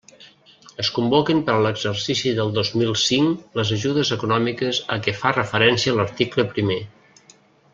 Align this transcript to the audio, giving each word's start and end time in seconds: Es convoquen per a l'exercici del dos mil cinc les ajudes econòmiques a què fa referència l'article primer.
Es 0.83 0.87
convoquen 0.93 1.41
per 1.49 1.53
a 1.57 1.59
l'exercici 1.65 2.31
del 2.39 2.49
dos 2.55 2.71
mil 2.83 2.93
cinc 3.01 3.59
les 3.59 3.75
ajudes 3.77 4.13
econòmiques 4.17 4.81
a 4.97 4.99
què 5.09 5.15
fa 5.21 5.35
referència 5.37 5.95
l'article 6.01 6.47
primer. 6.57 6.81